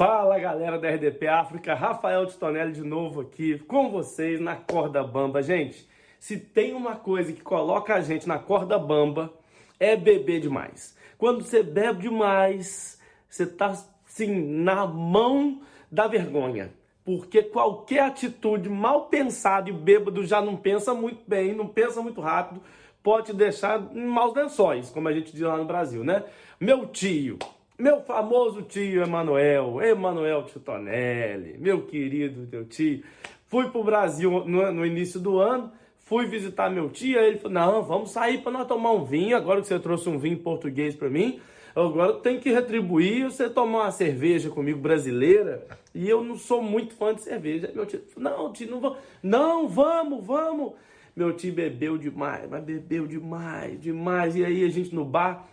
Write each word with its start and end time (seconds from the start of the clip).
Fala 0.00 0.38
galera 0.38 0.78
da 0.78 0.88
RDP 0.88 1.26
África, 1.28 1.74
Rafael 1.74 2.24
Titonelli 2.24 2.72
de 2.72 2.82
novo 2.82 3.20
aqui 3.20 3.58
com 3.58 3.90
vocês 3.90 4.40
na 4.40 4.56
corda 4.56 5.04
bamba. 5.04 5.42
Gente, 5.42 5.86
se 6.18 6.38
tem 6.38 6.72
uma 6.72 6.96
coisa 6.96 7.30
que 7.34 7.42
coloca 7.42 7.94
a 7.94 8.00
gente 8.00 8.26
na 8.26 8.38
corda 8.38 8.78
bamba 8.78 9.30
é 9.78 9.94
beber 9.96 10.40
demais. 10.40 10.96
Quando 11.18 11.44
você 11.44 11.62
bebe 11.62 12.04
demais, 12.04 12.98
você 13.28 13.44
tá 13.46 13.74
assim 14.06 14.40
na 14.40 14.86
mão 14.86 15.60
da 15.92 16.06
vergonha. 16.06 16.72
Porque 17.04 17.42
qualquer 17.42 18.04
atitude 18.04 18.70
mal 18.70 19.04
pensada 19.08 19.68
e 19.68 19.72
bêbado 19.74 20.24
já 20.24 20.40
não 20.40 20.56
pensa 20.56 20.94
muito 20.94 21.22
bem, 21.28 21.54
não 21.54 21.66
pensa 21.66 22.00
muito 22.00 22.22
rápido, 22.22 22.62
pode 23.02 23.34
deixar 23.34 23.94
em 23.94 24.06
maus 24.06 24.34
lençóis, 24.34 24.88
como 24.88 25.08
a 25.08 25.12
gente 25.12 25.30
diz 25.30 25.42
lá 25.42 25.58
no 25.58 25.66
Brasil, 25.66 26.02
né? 26.02 26.24
Meu 26.58 26.86
tio, 26.86 27.38
meu 27.80 28.02
famoso 28.02 28.62
tio 28.62 29.02
Emanuel, 29.02 29.80
Emanuel 29.82 30.44
Titonelli, 30.44 31.56
meu 31.58 31.86
querido 31.86 32.46
teu 32.46 32.64
tio. 32.66 33.02
Fui 33.46 33.68
pro 33.70 33.82
Brasil 33.82 34.30
no, 34.46 34.70
no, 34.70 34.86
início 34.86 35.18
do 35.18 35.38
ano, 35.38 35.72
fui 35.98 36.26
visitar 36.26 36.70
meu 36.70 36.90
tio, 36.90 37.18
aí 37.18 37.28
ele 37.28 37.38
falou, 37.38 37.52
não, 37.52 37.82
vamos 37.82 38.10
sair 38.10 38.42
para 38.42 38.52
nós 38.52 38.68
tomar 38.68 38.92
um 38.92 39.04
vinho, 39.04 39.34
agora 39.34 39.62
que 39.62 39.66
você 39.66 39.78
trouxe 39.78 40.08
um 40.08 40.18
vinho 40.18 40.38
português 40.38 40.94
para 40.94 41.08
mim, 41.08 41.40
agora 41.74 42.12
tem 42.14 42.38
que 42.38 42.52
retribuir 42.52 43.24
você 43.24 43.48
tomar 43.48 43.84
uma 43.84 43.90
cerveja 43.90 44.50
comigo 44.50 44.78
brasileira, 44.78 45.66
e 45.94 46.08
eu 46.08 46.22
não 46.22 46.36
sou 46.36 46.62
muito 46.62 46.94
fã 46.94 47.14
de 47.14 47.22
cerveja. 47.22 47.72
meu 47.74 47.86
tio, 47.86 48.02
não, 48.16 48.52
tio, 48.52 48.70
não 48.70 48.80
vamos, 48.80 48.98
não, 49.22 49.68
vamos, 49.68 50.26
vamos. 50.26 50.72
Meu 51.16 51.32
tio 51.32 51.52
bebeu 51.52 51.98
demais, 51.98 52.48
mas 52.48 52.62
bebeu 52.62 53.06
demais, 53.06 53.80
demais, 53.80 54.36
e 54.36 54.44
aí 54.44 54.64
a 54.64 54.68
gente 54.68 54.94
no 54.94 55.04
bar 55.04 55.48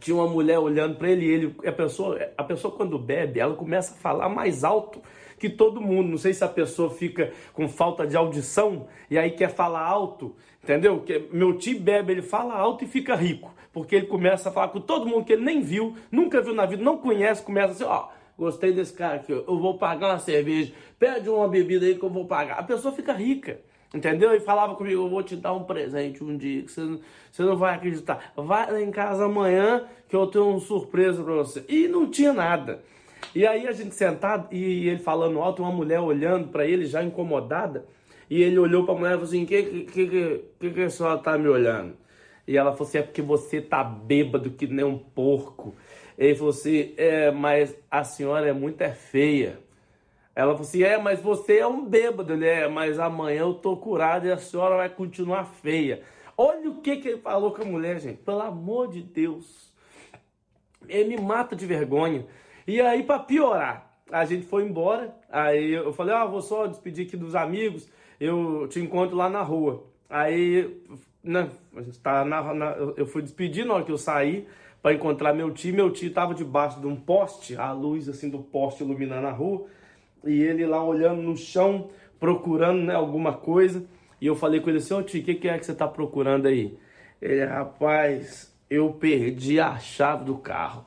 tinha 0.00 0.16
uma 0.16 0.26
mulher 0.26 0.58
olhando 0.58 0.96
para 0.96 1.10
ele, 1.10 1.26
ele 1.26 1.56
a 1.66 1.72
pessoa, 1.72 2.18
a 2.36 2.44
pessoa 2.44 2.74
quando 2.74 2.98
bebe, 2.98 3.40
ela 3.40 3.54
começa 3.54 3.94
a 3.94 3.96
falar 3.96 4.28
mais 4.28 4.64
alto 4.64 5.00
que 5.38 5.48
todo 5.48 5.80
mundo. 5.80 6.08
Não 6.10 6.18
sei 6.18 6.32
se 6.32 6.44
a 6.44 6.48
pessoa 6.48 6.90
fica 6.90 7.32
com 7.52 7.68
falta 7.68 8.06
de 8.06 8.16
audição 8.16 8.86
e 9.10 9.18
aí 9.18 9.30
quer 9.30 9.50
falar 9.50 9.84
alto, 9.84 10.34
entendeu? 10.62 11.00
Que 11.00 11.28
meu 11.32 11.58
tio 11.58 11.78
bebe, 11.78 12.12
ele 12.12 12.22
fala 12.22 12.54
alto 12.54 12.84
e 12.84 12.86
fica 12.86 13.14
rico, 13.14 13.54
porque 13.72 13.96
ele 13.96 14.06
começa 14.06 14.48
a 14.48 14.52
falar 14.52 14.68
com 14.68 14.80
todo 14.80 15.06
mundo 15.06 15.24
que 15.24 15.32
ele 15.32 15.44
nem 15.44 15.60
viu, 15.60 15.94
nunca 16.10 16.40
viu 16.40 16.54
na 16.54 16.66
vida, 16.66 16.82
não 16.82 16.98
conhece, 16.98 17.42
começa 17.42 17.72
assim, 17.72 17.84
ó, 17.84 18.08
gostei 18.38 18.72
desse 18.72 18.92
cara 18.92 19.16
aqui, 19.16 19.32
eu 19.32 19.58
vou 19.58 19.76
pagar 19.78 20.10
uma 20.10 20.18
cerveja, 20.18 20.72
pede 20.98 21.28
uma 21.28 21.48
bebida 21.48 21.84
aí 21.86 21.94
que 21.94 22.04
eu 22.04 22.10
vou 22.10 22.26
pagar. 22.26 22.58
A 22.58 22.62
pessoa 22.62 22.94
fica 22.94 23.12
rica. 23.12 23.60
Entendeu? 23.94 24.34
E 24.34 24.40
falava 24.40 24.74
comigo, 24.74 25.02
eu 25.02 25.08
vou 25.08 25.22
te 25.22 25.36
dar 25.36 25.52
um 25.52 25.62
presente 25.62 26.24
um 26.24 26.36
dia, 26.36 26.62
que 26.62 26.72
você, 26.72 26.98
você 27.30 27.42
não 27.44 27.56
vai 27.56 27.76
acreditar. 27.76 28.32
Vai 28.36 28.72
lá 28.72 28.80
em 28.80 28.90
casa 28.90 29.24
amanhã 29.24 29.84
que 30.08 30.16
eu 30.16 30.26
tenho 30.26 30.48
uma 30.48 30.58
surpresa 30.58 31.22
para 31.22 31.34
você. 31.34 31.64
E 31.68 31.86
não 31.86 32.10
tinha 32.10 32.32
nada. 32.32 32.82
E 33.32 33.46
aí 33.46 33.68
a 33.68 33.72
gente 33.72 33.94
sentado 33.94 34.52
e 34.52 34.88
ele 34.88 34.98
falando 34.98 35.40
alto, 35.40 35.62
uma 35.62 35.70
mulher 35.70 36.00
olhando 36.00 36.48
para 36.48 36.66
ele 36.66 36.86
já 36.86 37.04
incomodada. 37.04 37.84
E 38.28 38.42
ele 38.42 38.58
olhou 38.58 38.84
para 38.84 38.94
a 38.94 38.96
mulher 38.96 39.10
e 39.10 39.14
falou 39.14 39.28
assim: 39.28 39.46
que, 39.46 39.62
que, 39.62 39.84
que, 39.84 40.40
que, 40.58 40.70
que 40.70 40.80
a 40.80 40.90
senhora 40.90 41.18
tá 41.18 41.38
me 41.38 41.48
olhando? 41.48 41.94
E 42.48 42.56
ela 42.56 42.72
falou 42.72 42.88
assim: 42.88 42.98
é 42.98 43.02
porque 43.02 43.22
você 43.22 43.60
tá 43.60 43.84
bêbado 43.84 44.50
que 44.50 44.66
nem 44.66 44.84
um 44.84 44.98
porco. 44.98 45.72
Ele 46.18 46.34
falou 46.34 46.50
assim: 46.50 46.92
é, 46.96 47.30
mas 47.30 47.76
a 47.88 48.02
senhora 48.02 48.48
é 48.48 48.52
muito 48.52 48.80
é 48.80 48.90
feia. 48.90 49.58
Ela 50.34 50.52
falou 50.52 50.66
assim: 50.66 50.82
é, 50.82 50.98
mas 50.98 51.20
você 51.20 51.58
é 51.58 51.66
um 51.66 51.84
bêbado. 51.84 52.32
Ele 52.32 52.46
é, 52.46 52.68
mas 52.68 52.98
amanhã 52.98 53.40
eu 53.40 53.54
tô 53.54 53.76
curado 53.76 54.26
e 54.26 54.32
a 54.32 54.38
senhora 54.38 54.76
vai 54.76 54.88
continuar 54.88 55.44
feia. 55.44 56.02
Olha 56.36 56.70
o 56.70 56.80
que, 56.80 56.96
que 56.96 57.08
ele 57.08 57.20
falou 57.20 57.52
com 57.52 57.62
a 57.62 57.66
mulher, 57.66 58.00
gente. 58.00 58.18
Pelo 58.18 58.42
amor 58.42 58.88
de 58.88 59.00
Deus. 59.00 59.72
Ele 60.88 61.16
me 61.16 61.22
mata 61.22 61.54
de 61.54 61.64
vergonha. 61.64 62.26
E 62.66 62.80
aí, 62.80 63.02
para 63.02 63.20
piorar, 63.20 63.98
a 64.10 64.24
gente 64.24 64.46
foi 64.46 64.64
embora. 64.64 65.14
Aí 65.30 65.72
eu 65.72 65.92
falei: 65.92 66.14
ah, 66.14 66.24
vou 66.24 66.42
só 66.42 66.66
despedir 66.66 67.06
aqui 67.06 67.16
dos 67.16 67.36
amigos. 67.36 67.88
Eu 68.18 68.66
te 68.68 68.80
encontro 68.80 69.16
lá 69.16 69.30
na 69.30 69.42
rua. 69.42 69.84
Aí, 70.10 70.82
né, 71.22 71.50
tá 72.02 72.24
na, 72.24 72.54
na, 72.54 72.70
eu 72.96 73.06
fui 73.06 73.22
despedir 73.22 73.64
na 73.64 73.74
hora 73.74 73.84
que 73.84 73.92
eu 73.92 73.98
saí 73.98 74.46
para 74.82 74.92
encontrar 74.92 75.32
meu 75.32 75.52
tio. 75.52 75.74
Meu 75.74 75.90
tio 75.90 76.08
estava 76.08 76.34
debaixo 76.34 76.80
de 76.80 76.86
um 76.86 76.96
poste, 76.96 77.56
a 77.56 77.72
luz 77.72 78.08
assim 78.08 78.28
do 78.28 78.38
poste 78.38 78.82
iluminando 78.82 79.28
a 79.28 79.32
rua 79.32 79.66
e 80.26 80.42
ele 80.42 80.66
lá 80.66 80.82
olhando 80.82 81.22
no 81.22 81.36
chão, 81.36 81.90
procurando 82.18 82.82
né, 82.82 82.94
alguma 82.94 83.32
coisa. 83.32 83.84
E 84.20 84.26
eu 84.26 84.34
falei 84.34 84.60
com 84.60 84.70
ele 84.70 84.78
assim, 84.78 84.94
ô 84.94 85.02
tio, 85.02 85.20
o 85.20 85.24
que, 85.24 85.34
que 85.34 85.48
é 85.48 85.58
que 85.58 85.66
você 85.66 85.72
está 85.72 85.86
procurando 85.86 86.46
aí? 86.46 86.76
Ele, 87.20 87.44
rapaz, 87.44 88.54
eu 88.70 88.92
perdi 88.92 89.60
a 89.60 89.78
chave 89.78 90.24
do 90.24 90.36
carro. 90.36 90.84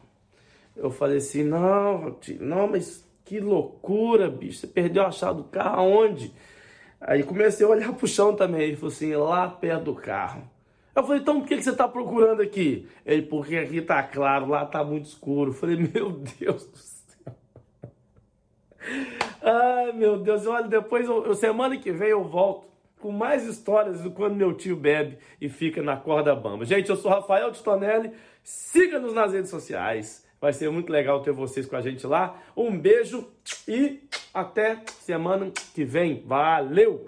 Eu 0.75 0.89
falei 0.89 1.17
assim, 1.17 1.43
não, 1.43 2.11
tio, 2.19 2.37
não, 2.39 2.67
mas 2.67 3.05
que 3.25 3.39
loucura, 3.39 4.29
bicho, 4.29 4.59
você 4.59 4.67
perdeu 4.67 5.03
a 5.05 5.11
chave 5.11 5.37
do 5.37 5.43
carro 5.45 5.81
aonde? 5.81 6.33
Aí 6.99 7.23
comecei 7.23 7.65
a 7.65 7.69
olhar 7.69 7.93
pro 7.95 8.07
chão 8.07 8.35
também, 8.35 8.61
ele 8.61 8.75
falou 8.75 8.91
assim, 8.91 9.13
lá 9.13 9.47
perto 9.47 9.83
do 9.85 9.95
carro. 9.95 10.49
Eu 10.95 11.03
falei, 11.03 11.21
então 11.21 11.39
por 11.39 11.47
que, 11.47 11.57
que 11.57 11.63
você 11.63 11.69
está 11.69 11.87
procurando 11.87 12.41
aqui? 12.41 12.87
Ele, 13.05 13.21
porque 13.21 13.55
aqui 13.55 13.81
tá 13.81 14.01
claro, 14.01 14.47
lá 14.47 14.65
tá 14.65 14.83
muito 14.83 15.05
escuro. 15.05 15.51
Eu 15.51 15.53
falei, 15.53 15.75
meu 15.93 16.09
Deus 16.09 16.65
do 16.65 16.77
céu. 16.77 16.96
Ai, 19.49 19.93
meu 19.93 20.17
Deus, 20.17 20.45
olha, 20.45 20.67
depois, 20.67 21.07
eu, 21.07 21.33
semana 21.33 21.77
que 21.77 21.89
vem 21.89 22.09
eu 22.09 22.21
volto 22.21 22.67
com 22.99 23.13
mais 23.13 23.45
histórias 23.45 24.01
do 24.01 24.11
quando 24.11 24.35
meu 24.35 24.53
tio 24.53 24.75
bebe 24.75 25.17
e 25.39 25.47
fica 25.47 25.81
na 25.81 25.95
corda 25.95 26.35
bamba. 26.35 26.65
Gente, 26.65 26.89
eu 26.89 26.97
sou 26.97 27.09
Rafael 27.09 27.49
Titonelli, 27.53 28.11
siga-nos 28.43 29.13
nas 29.13 29.31
redes 29.31 29.49
sociais. 29.49 30.27
Vai 30.41 30.51
ser 30.51 30.69
muito 30.69 30.91
legal 30.91 31.21
ter 31.21 31.31
vocês 31.31 31.65
com 31.65 31.77
a 31.77 31.81
gente 31.81 32.05
lá. 32.05 32.37
Um 32.57 32.77
beijo 32.77 33.25
e 33.65 34.01
até 34.33 34.81
semana 34.99 35.49
que 35.73 35.85
vem. 35.85 36.23
Valeu! 36.25 37.05